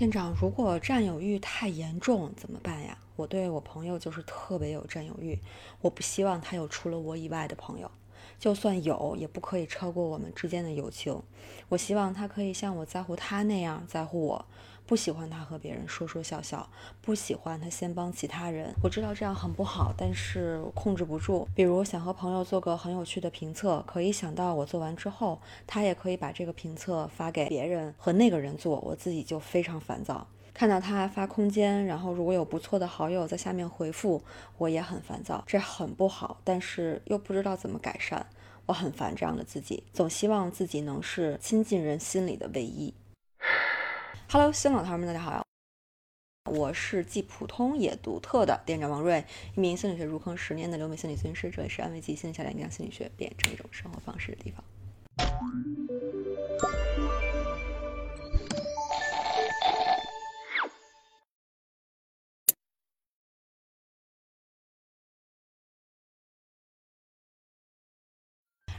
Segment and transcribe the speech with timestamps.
[0.00, 2.96] 店长，如果占有欲太严重怎么办呀？
[3.16, 5.38] 我对我朋友就是特别有占有欲，
[5.82, 7.90] 我不希望他有除了我以外的朋友。
[8.40, 11.22] 就算有，也不可以超过我们之间的友情。
[11.68, 14.44] 我希望他可以像我在乎他那样在乎我，
[14.86, 16.68] 不喜欢他和别人说说笑笑，
[17.02, 18.74] 不喜欢他先帮其他人。
[18.82, 21.46] 我知道这样很不好，但是控制不住。
[21.54, 30.26] 比如想和朋友做个很有趣的评测，可以想到我做完之后，他也可以把这个评测发给别人和那个人做，我自己就非常烦躁。
[30.52, 34.22] 看到他发空间，然后如果有不错的好友在下面回复，
[34.58, 38.26] 我也很烦躁，这很不好，但是又不知道怎么改善，
[38.70, 42.94] 我很烦这样的自己，总希望自己能是亲近人心里的唯一。
[44.30, 45.42] Hello，新老头们，大家好呀，
[46.48, 49.24] 我是既普通也独特的店长王瑞，
[49.56, 54.64] 一名心理学入坑十年的留美心理咨询师，这里是安慰剂心理小点将心理学变成一种生活方式的地方。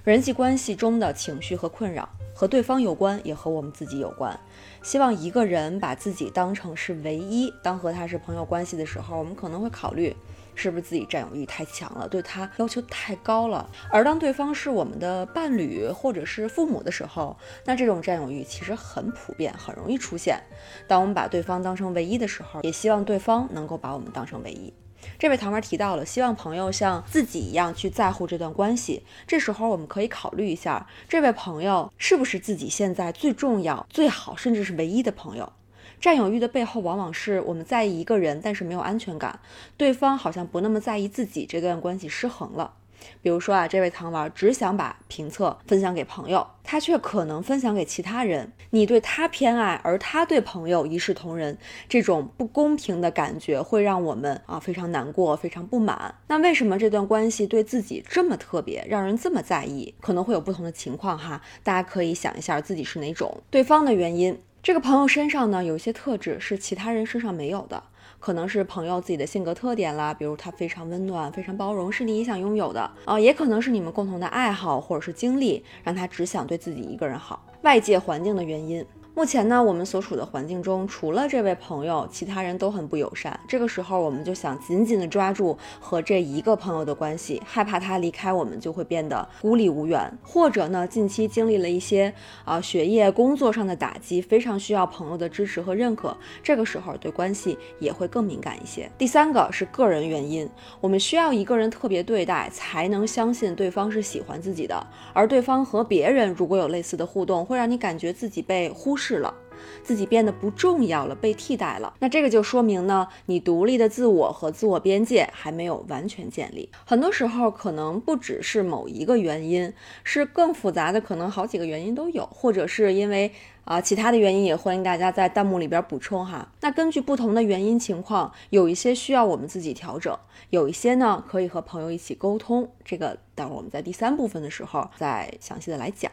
[0.03, 4.39] 人际关系中的情绪和困扰和对方有关，也和我们自己有关。
[4.81, 10.15] 希望一个人把自己当成是唯一，当和他是朋友关系的时候，我们可能会考虑
[10.55, 13.69] 是不是自己占有欲太强了，对他要求太高了。
[13.91, 20.41] 而当对方是我们的伴侣或者是父母的时候，那这种占有欲其实很普遍，很容易出现。
[20.87, 24.73] 当我们把对方当成唯一的时候，也希望对方能够把我们当成唯一。
[25.17, 29.03] 这位糖丸提到了，希望朋友像自己一样去在乎这段关系。
[29.27, 35.53] 这时候我们可以考虑一下，这位朋友是不是自己现在最重要、最好，甚至是唯一的朋友？
[35.99, 39.39] 占有欲的背后，往往是我们在意一个人，但是没有安全感，
[39.77, 42.73] 对方好像不那么在意自己，这段关系失衡了。
[43.21, 48.51] 比如说啊，这位糖丸只想把评测分享给朋友，他却可能分享给其他人。
[48.69, 51.57] 你对他偏爱，而他对朋友一视同仁，
[51.89, 56.15] 这种不公平的感觉会让我们啊非常难过，非常不满。
[56.27, 59.93] 那为什么这段关系对自己这么特别，让人这么在意？
[59.99, 63.41] 可能会有不同的情况哈，大家可以想一下自己是哪种。
[63.49, 67.83] 对方的原因，这个朋友身上呢有一些特质是其他人身上没有的。
[68.21, 77.43] 可能是朋友自己的性格特点啦，比如他非常温暖、非常包容，是你也想拥有的哦，也可能是你们共同的爱好或者是经历，让他只想对自己一个人好。
[77.63, 78.85] 外界环境的原因。
[79.13, 83.37] 目前呢，我们所处的环境中，除了这位朋友，其他人都很不友善。
[83.45, 90.09] 这个时候，我们就想紧紧的抓住和这一个朋友的关系，害怕他离开我们就会变得孤立无援。
[90.23, 92.11] 或者呢，近期经历了一些
[92.45, 96.15] 啊学业、工作上的打击，非常需要朋友的支持和认可。
[96.41, 98.89] 这个时候，对关系也会更敏感一些。
[98.97, 100.49] 第三个是个人原因，
[100.79, 104.87] 我们需要一个人特别对待，才能相信对方是喜欢自己的。
[105.13, 109.00] 而对方和别人如果有类似的互动，会让你感觉自己被忽视。
[109.01, 109.33] 是了，
[109.81, 111.91] 自己变得不重要了，被替代了。
[111.99, 116.69] 那这个就说明呢，你独立的自我和自我边界还没有完全建立。
[116.85, 119.73] 很多时候可能不只是某一个原因，
[120.03, 123.31] 是更复杂的，可能好几个原因都有，或者是因为
[123.63, 126.47] 啊其他的原因，也欢迎大家在弹幕里边补充哈。
[126.61, 130.15] 那根据不同的原因情况，有一些需要我们自己调整，
[130.51, 132.71] 有一些呢可以和朋友一起沟通。
[132.85, 136.11] 这个待会儿我们在第三部分的时候再详细的来讲。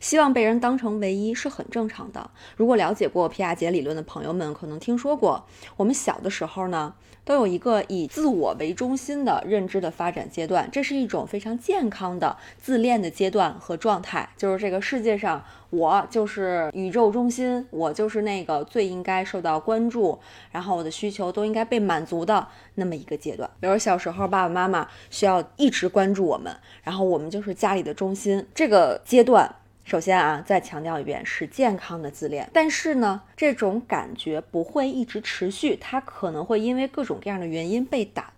[0.00, 2.30] 希望被人当成唯一是很正常的。
[2.56, 5.46] 如果了解过皮亚杰理论的朋友们，可能听说过，
[5.76, 6.94] 我们小的时候呢，
[7.24, 14.28] 都有一个以自我为中心的认知的发展阶段，这是一种非常健康的自恋的阶段和状态。
[14.36, 20.18] 就是这个世界上，我就是宇宙中心，我就是那个最应该受到关注，
[20.50, 23.48] 然后我的需求都应该被满足的那么一个阶段。
[23.60, 28.46] 比如小时候，爸爸妈妈需要一直关注我们，然后我们就是家里的中心。
[28.54, 29.54] 这个阶段。
[29.90, 32.48] 首先啊，再强调一遍，是健康的自恋。
[32.52, 38.32] 但是呢，这种感觉不会一直持续，它可能会因为各种各样的原因被打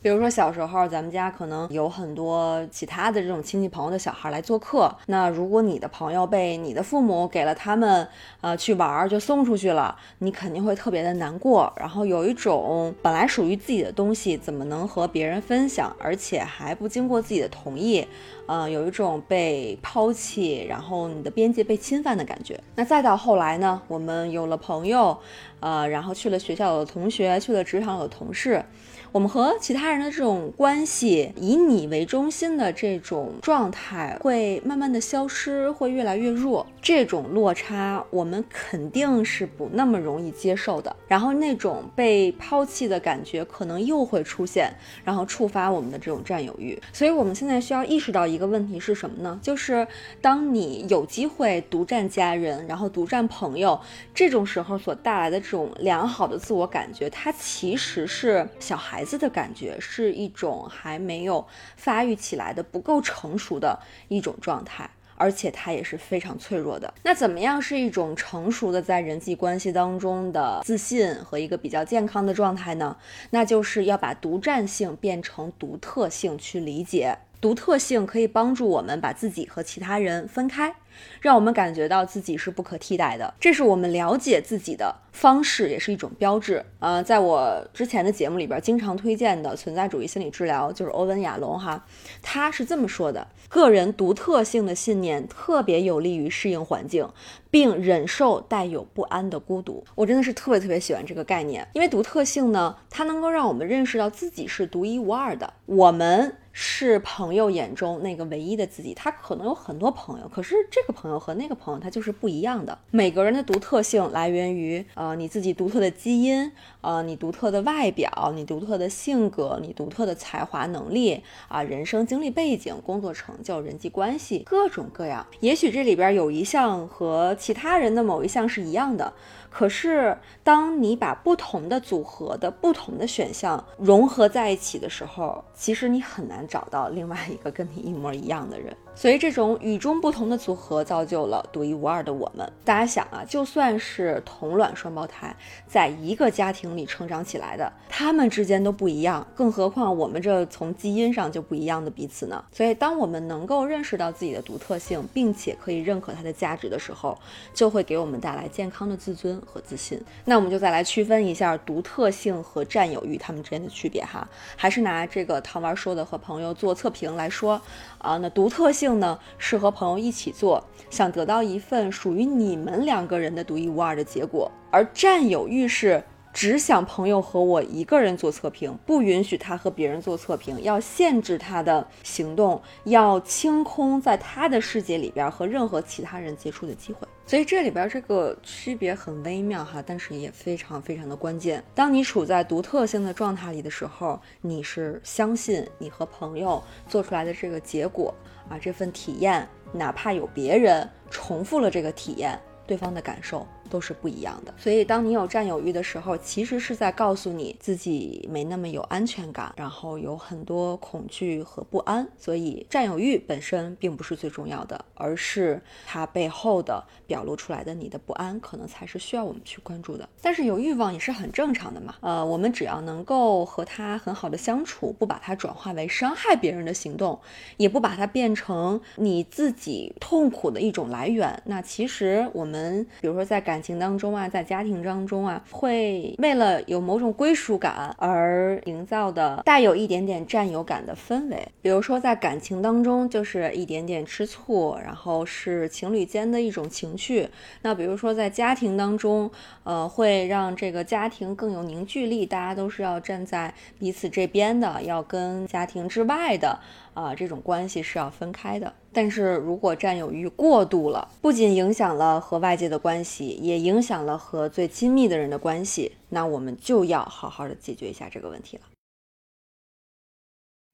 [0.00, 4.88] 比如说小时候，咱们家可能有很多其他的这种亲戚朋友的小孩来做客。
[5.06, 8.06] 那如果你的朋友被你的父母给了他们，
[8.40, 11.72] 呃，去玩儿就送出去了，你肯定会特别的难过。
[11.76, 18.06] 然后有一种本来属于自己的东西，怎么能和别人分享，而且还不经过自己的同意，
[18.46, 22.58] 呃，有一种被抛弃，然后你的边界被侵犯的感觉。
[22.76, 25.18] 那再到后来呢，我们有了朋友，
[25.58, 28.64] 呃，然后去了学校有同学，去了职场有同事，
[29.10, 29.88] 我们和其他。
[29.88, 36.66] 人的这种关系，以你为中心的这种状态会慢慢的消失，会越来越弱。
[36.82, 40.94] 这种落差，我们肯定是不那么容易接受的。
[41.06, 44.70] 然后那种被抛弃的感觉可能又会出现，
[45.04, 46.78] 然后触发我们的这种占有欲。
[46.92, 49.38] 所以，我们现在需要意识到一个问题是什么呢？
[49.42, 49.86] 就是
[50.20, 53.80] 当你有机会独占家人，然后独占朋友，
[54.14, 61.46] 这种时候所带来的这种良好的自我感觉，它其实是小孩 孩子的感觉，是一种还没有
[61.76, 63.78] 发育起来的、不够成熟的
[64.08, 64.90] 一种状态。
[65.14, 66.92] 而且他也是非常脆弱的。
[67.02, 72.96] 那怎么样是一种成熟的在人际关系当中的自信和一个比较健康的状态呢？
[73.30, 77.18] 那就是要把独占性变成独特性去理解。
[77.40, 80.74] 独特性可以帮助我们把自己和其他人分开，
[81.20, 83.32] 让我们感觉到自己是不可替代的。
[83.38, 86.64] 这是我们了解自己的方式，也是一种标志。
[86.80, 91.84] 呃，在我之前的节目里边，经常推荐的存在主义心理治疗，就是欧文亚龙哈，
[92.20, 97.08] 他是这么说的：个人独特性的信念特别有利于适应环境，
[97.52, 99.84] 并忍受带有不安的孤独。
[99.94, 105.54] 我真的是特别特别喜欢这个概念，因为独特性呢，它能够让我们认识到自己是独一无二的。
[105.66, 106.34] 我们。
[106.60, 112.76] 是朋友眼中那个唯一的自己，他可能有很多朋友，可是这个朋友和那个朋友他就是不一样的。
[112.90, 116.50] 每个人的独特性来源于呃你自己独特的基因，
[116.80, 125.24] 呃你独特的外表，你独特的性格，你独特的才华能力啊，人生经历背景、工作成就、人际关系，各种各样。
[125.38, 129.12] 也许这里边有一项和其他人的某一项是一样的。
[129.50, 138.74] 可是，当你把不同的组合的不同的选项融合在一起的时候，其实你很难找到另外一个跟你一模一样的人。
[138.98, 142.52] 所以，这种与众不同的组合造就了独一无二的我们。
[142.64, 145.32] 大家想啊，就算是同卵双胞胎，
[145.68, 152.44] 在一个家庭里成长起来的，他们之间都不一样，更何况我们这从基因上就不一样的彼此呢？
[152.50, 157.16] 所以，当我们能够认识到自己的独特性，并且可以认可它的价值的时候，
[157.54, 160.02] 就会给我们带来健康的自尊和自信。
[160.24, 164.26] 那我们就再来区分一下独特性和占有欲它们之间的区别哈。
[164.56, 167.62] 还是拿这个糖丸说的和朋友做测评来说
[167.98, 168.87] 啊，那独特性。
[168.96, 176.02] 呢，是和朋友一起做，想得到一份属于你们两个人的独一无二的结果；而占有欲是
[176.38, 187.08] 只想朋友和我一个人做测评，不允许他和别人做测评，要限制他的行动，要清空在他的世界里边和任何其他人接触的机会。
[187.26, 191.60] 所以这里边这个区别很微妙哈，但是也非常非常的关键。
[191.74, 198.14] 当你处在独特性的状态里的时候，你是相信你和朋友做出来的这个结果。
[198.48, 203.44] 啊，这份体验，哪怕有别人重复了这个体验，对方的感受。
[203.68, 212.06] 都是不一样的，所以当你有占有欲的时候，其实是在告诉你自己没那么有安全感，然后有很多恐惧和不安。
[212.18, 220.08] 所以占有欲本身并不是最重要的，而是它背后的表露出来的你的不安，可能才是需要我们去关注的。
[220.20, 227.18] 但是有欲望也是很正常的嘛，呃，我们只要能够和他很好的相处，不把它转化为伤害别人的行动，
[227.56, 241.48] 也不把它变成你自己痛苦的一种来源，那其实我们比如说在感感情当中啊，在家庭当中啊，会为了有某种归属感而营造的带有一点点占有感的氛围。
[241.60, 247.28] 比如说，在感情当中，就是一点点吃醋，然后是情侣间的一种情绪。
[247.62, 249.28] 那比如说，在家庭当中，
[249.64, 256.60] 呃，会让这个家庭更有凝聚力，大家都是要站在彼此这边的，要跟家庭之外的。
[256.98, 258.74] 啊，这种关系是要分开的。
[258.92, 268.62] 但是如果占有欲过度了，不仅影响了和外界的关系，也影响了和最亲密的人的关系，那我们就要好好的解决一下这个问题了。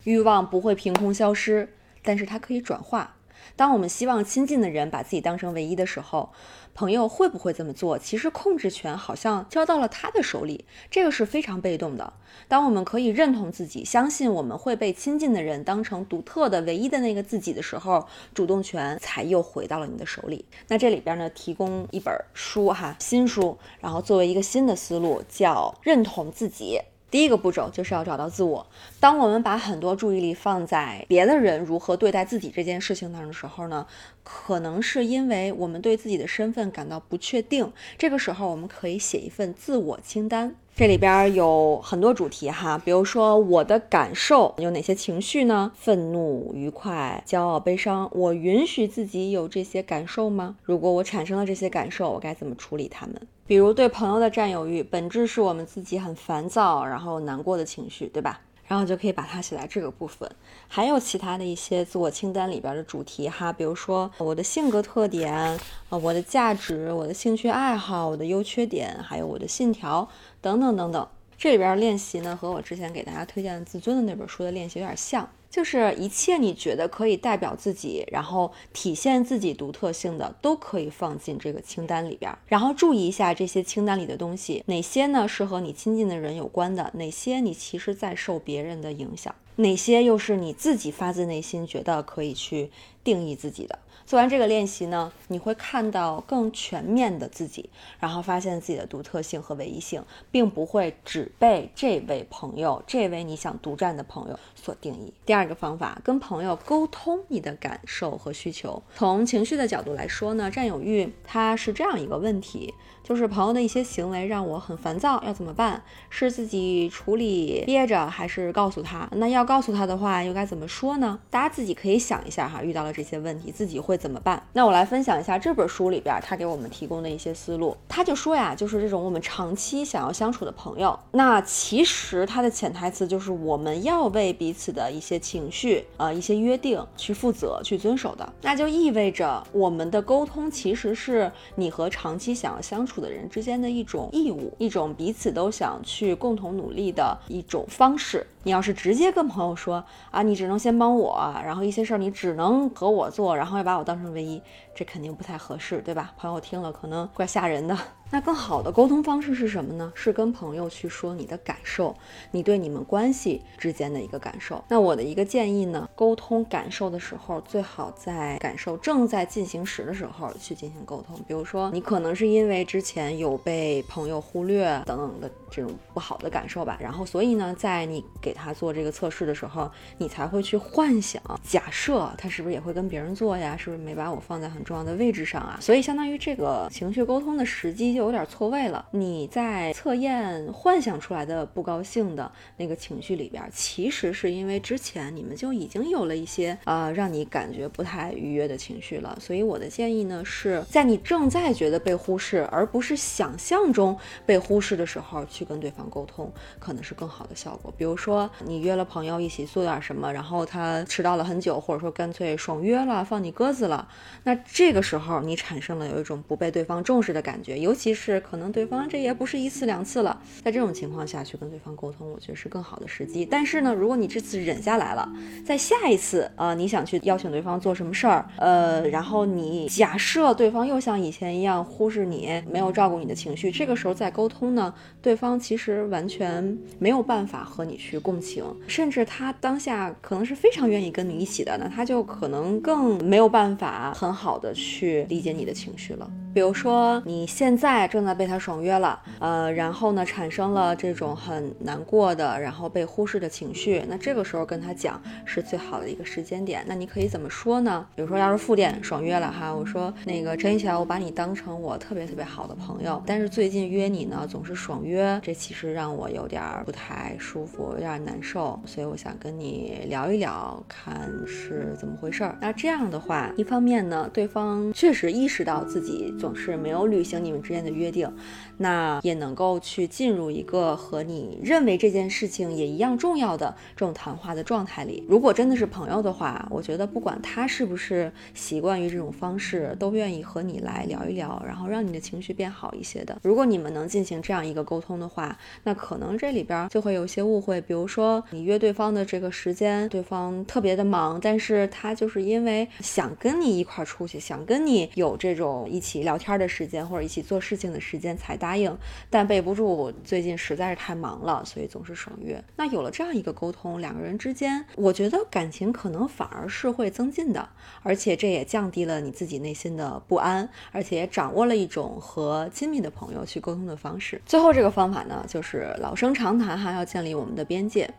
[0.05, 1.69] 欲望不会凭空消失，
[2.03, 3.15] 但是它可以转化。
[3.57, 6.31] 当我们希望亲近的人把自己当成唯一的时候，
[6.75, 7.99] 朋友会不会这么做？
[7.99, 12.13] 其实控制权好像交到了他的手里，这个是非常被动的。
[12.49, 20.45] 当我们可以认同自己，相信我们会被亲近的人当成独特的、唯一的那个自己的时候，主动权才又回到了你的手里。
[20.69, 26.81] 那这里边呢，提供一本书哈，新书，然后作为一个新的思路，叫认同自己。
[27.15, 28.67] 第一个步骤就是要找到自我。
[28.99, 33.87] 当我们把很多注意力放在别的人如何对待自己这件事情上的时候呢，
[34.25, 37.73] 可能是因为我们对自己的身份感到不确定。
[37.97, 40.57] 这个时候，我们可以写一份自我清单。
[40.77, 45.71] 这里边有很多主题哈，比如说我的感受有哪些情绪呢？
[45.77, 50.57] 愤怒、愉快、骄傲、悲伤，我允许自己有这些感受吗？
[50.65, 53.15] 如果我产生了这些感受，我该怎么处理它们？
[53.47, 58.41] 比如对朋友的占有欲，本质是我们自己很烦躁，然后难过的情绪，对吧？
[58.67, 60.29] 然后就可以把它写在这个部分。
[60.67, 65.57] 还有其他的一些自我清单里边的主题哈，比如说我的性格特点，
[65.91, 70.09] 呃，我的价值，我的兴趣爱好，我的优缺点，还有我的信条
[70.45, 71.09] 等等等等。
[71.39, 75.27] 这里边练习呢，和我之前给大家推荐的自尊的那本书的练习有点像。
[75.49, 82.37] 就是一切你觉得可以代表自己，然后体现自己独特性的，都可以放进这个清单里边。
[82.47, 92.71] 然后注意一下这些清单里的东西，哪些呢是和你亲近的人有关的，哪些你其实在受别人的影响，哪些又是你自己发自内心觉得可以去
[93.05, 93.79] 定义自己的。
[94.07, 105.13] 做完这个练习呢，你会看到更全面的自己，然后发现自己的独特性和唯一性，并不会只被这位朋友、这位你想独占的朋友所定义。
[105.25, 108.83] 第二个方法，跟朋友沟通你的感受和需求。
[108.95, 112.75] 从情绪的角度来说呢，占有欲它是这样一个问题。
[113.03, 115.83] 就是朋友的一些行为让我很烦躁，要怎么办？
[116.09, 119.07] 是自己处理憋着，还是告诉他？
[119.17, 121.21] 那要告诉他的话，又该怎么说呢？
[121.29, 124.43] 大家自己可以想一下哈，遇到了这些问题，自己会怎么办？
[124.55, 127.77] 那我来分享一下这本书里边他给我们提供的一些思路。
[127.87, 138.27] 他就说呀，就是这种我们长期想要相处的朋友，那其实他的潜台词就是我们要为彼此的一些情绪啊、一些约定去负责、去遵守的。
[138.41, 142.95] 那就意味着我们的沟通其实是你和长期想要相处。
[142.95, 148.25] 处的人之间的一种义务，一种彼此都想去共同努力的一种方式。
[148.45, 154.41] 你要是直接跟朋友说啊，你只能先帮我，然后一些事儿你只能和我做，然后要把把我当成唯一，
[154.73, 156.13] 这肯定不太合适，对吧？
[156.17, 157.77] 朋友听了可能怪吓人的。
[158.13, 159.93] 那更好的沟通方式是什么呢？
[159.97, 161.93] 是跟朋友去说你的感受，
[162.31, 164.63] 你对你们关系之间的一个感受。
[164.69, 171.19] 那我的一个建议呢，沟通感受的时候，最好在感受正在进行时的时候去进行沟通。
[171.27, 179.69] 比如说，你可能是因为之前有被朋友忽略等等的这种不好的感受吧，然后所以呢，在你给他做这个测试的时候，
[179.99, 183.57] 你才会去幻想、假设他是不是也会跟别人做呀？
[183.57, 185.59] 是不是没把我放在很重要的位置上啊？
[185.61, 188.05] 所以相当于这个情绪沟通的时机就。
[188.05, 188.85] 有点错位了。
[188.91, 199.17] 你在测验幻想出来的不高兴的那个情绪里边，其实是因为之前你们就已经有了一些呃让你感觉不太愉悦的情绪了。
[199.19, 207.73] 所以我的建议呢，是在你正在觉得被忽视，而不是想象中被忽视的时候，去跟对方沟通，可能是更好的效果。
[207.77, 213.89] 比如说你约了朋友一起做点什么，然后他迟到了很久，或者说干脆爽约了，放你鸽子了，
[214.25, 217.95] 那这个时候你产生了有一种不被对方重视的感觉，尤其。
[217.97, 223.25] 是可能对方这也不是一次两次了，在这种情况下去跟对方沟通，我觉得是更好的时机。
[223.25, 225.09] 但是呢，如果你这次忍下来了，
[225.47, 246.11] 在下一次啊，你想去邀请对方做什么事儿，呃，然后你假设对方又像以前一样忽视你，没有照顾你的情绪，这个时候再沟通呢，对方其实完全没有办法和你去共情，甚至他当下可能是非常愿意跟你一起的，那他就可能更没有办法很好的去理解你的情绪了。
[246.35, 247.89] 比如说你现在。
[247.95, 253.85] 正在被他爽约了，呃，然后呢，产生了这种很难过的，然后被忽视的情绪。
[253.89, 256.65] 那这个时候跟他讲是最好的一个时间点。
[256.67, 257.87] 那你可以怎么说呢？
[257.95, 272.37] 比如说，要是复电爽约了哈，我说那个陈一桥，我把你当成我特别特别好的朋友，但是最近约你呢总是爽约，这其实让我有点不太舒服，有点难受，所以我想跟你聊一聊，看是怎么回事儿。
[272.41, 277.75] 那这样的话，一方面呢，对方确实意识到自己总是没有履行你们之间的。
[277.75, 278.09] 约定，
[278.57, 285.05] 那也能够去进入一个和你认为这件事情也一样重要的这种谈话的状态里。
[285.09, 293.19] 如果真的是朋友的话，我觉得不管他是不是习惯于这种方式，都愿意和你来聊一聊，然后让你的情绪变好一些的。
[293.23, 307.65] 如果你们能进行这样一个沟通的话，那可能这里边就会有些误会，比如说你约对方的这个时间，对方特别的忙，但是他就是因为想跟你一块出去，想跟你有这种一起聊聊天的时间，或者一起做事情。
[307.75, 308.79] 的时间才答应，
[309.11, 312.41] 但备不住最近实在是太忙了，所以总是爽约。
[312.57, 317.49] 那有了这样一个沟通，两个人之间，我觉得感情可能反而是会增进的，
[317.83, 324.23] 而且这也降低了你自己内心的不安，而且也掌握了一种和亲密的朋友去沟通的方式。
[324.25, 327.91] 最后这个方法呢，就是老生常谈哈，要建立我们的边界。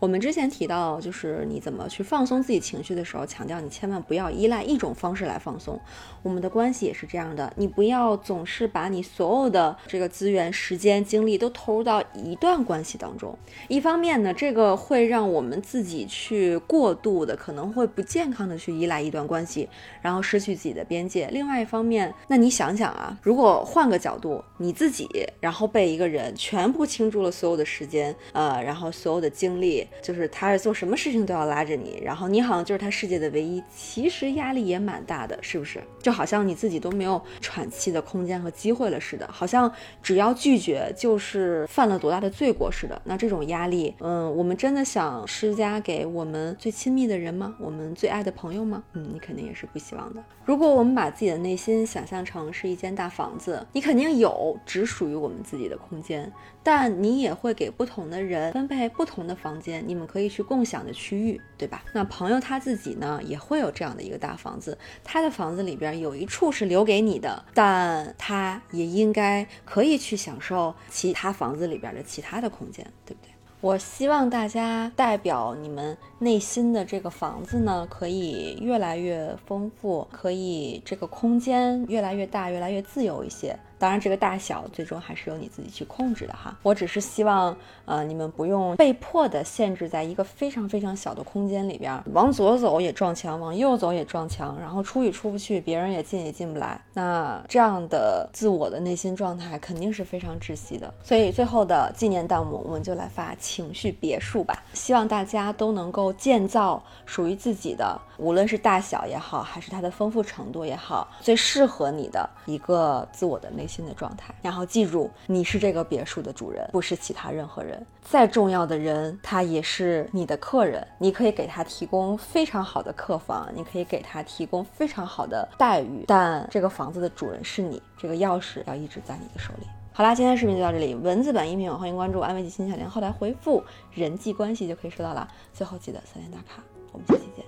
[0.00, 5.78] 我们之前提到，就是你怎么去放松自己情绪的时候，强调你千万不要依赖一种方式来放松。
[6.22, 13.36] 我们的关系也是这样的，你不要总是把你所有的这个资源、时间、精力都投入到一段关系当中。
[13.68, 19.68] 一方面呢，这个会让我们自己去过度的，可能会不健康的去依赖一段关系，
[20.00, 21.28] 然后失去自己的边界。
[21.30, 25.06] 另外一方面，那你想想啊，如果换个角度，你自己
[25.38, 35.82] 然后被一个人全部倾注了所有的时间，呃，然后所有的精力，就是他是做什么事情都要拉着你，然后你好像就是他世界的唯一，其实压力也蛮大的，是不是？
[36.00, 43.02] 就好像你自己都没有喘气的空间和机会了似的，好像只要拒绝就是犯了多大的罪过似的。
[43.04, 47.56] 那这种压力，嗯，我们真的想施加给我们最亲密的人吗？
[47.58, 48.84] 我们最爱的朋友吗？
[48.92, 50.22] 嗯，你肯定也是不希望的。
[50.44, 61.82] 如果我们把自己的内心想象成是一间大房子，你肯定有只属于我们自己的空间，但你也会给不同的人分配不同的房间，你们可以去共享的区域，对吧？
[61.92, 73.30] 那朋友他自己呢，也会有这样的一个大房子，他的房子里边有一处是留给你的，但他也应该可以去享受其他房子里边的其他的空间，对不对？
[73.60, 83.58] 我希望大家代表你们内心的这个房子呢，可以越来越丰富，可以这个空间越来越大，越来越自由一些。
[83.80, 86.54] 当然，这个大小最终还是由你自己去控制的哈。
[86.62, 87.56] 我只是希望，
[87.86, 96.78] 呃，你们不用被迫的限制在一个非常非常小的空间里边，往左走也撞墙，往右走也撞墙，然后出也出不去，别人也进也进不来。
[96.92, 100.92] 那这样的自我的内心状态肯定是非常窒息的。
[101.02, 104.62] 所以最后的纪念弹幕，我们就来发情绪别墅吧。
[104.74, 113.69] 希望大家都能够建造属于自己的，无论是大小也好，还是它的丰富程度也好，最适合你的一个自我的内。
[113.70, 117.80] 新的状态，然后记住，你是这个别墅的主人，不是其他任何人。
[118.02, 129.66] 再重要的人，他也是你的客人，你可以给他提供非常好的客房，你可以给他提供非常好的待遇，但这个房子的主人是你，这个钥匙要一直在你的手里。
[129.92, 133.62] 好啦，今天视频就到这里，文字版音频欢迎关注安慰剂新小莲，后台回复
[133.92, 135.28] 人际关系就可以收到了。
[135.52, 136.62] 最后记得三连打卡，
[136.92, 137.44] 我们下期见，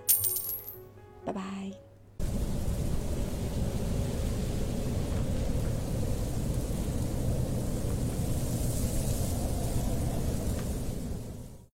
[1.25, 1.92] 拜拜。